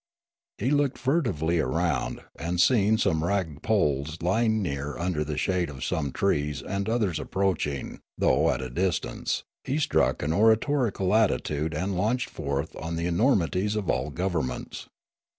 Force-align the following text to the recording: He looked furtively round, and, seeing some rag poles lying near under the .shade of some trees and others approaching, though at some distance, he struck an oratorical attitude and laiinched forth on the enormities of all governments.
He 0.57 0.71
looked 0.71 0.97
furtively 0.97 1.59
round, 1.59 2.23
and, 2.35 2.59
seeing 2.59 2.97
some 2.97 3.23
rag 3.23 3.61
poles 3.61 4.17
lying 4.23 4.59
near 4.63 4.97
under 4.97 5.23
the 5.23 5.37
.shade 5.37 5.69
of 5.69 5.83
some 5.83 6.11
trees 6.11 6.63
and 6.63 6.89
others 6.89 7.19
approaching, 7.19 7.99
though 8.17 8.49
at 8.49 8.61
some 8.61 8.73
distance, 8.73 9.43
he 9.63 9.77
struck 9.77 10.23
an 10.23 10.33
oratorical 10.33 11.13
attitude 11.13 11.75
and 11.75 11.93
laiinched 11.93 12.29
forth 12.29 12.75
on 12.77 12.95
the 12.95 13.05
enormities 13.05 13.75
of 13.75 13.91
all 13.91 14.09
governments. 14.09 14.89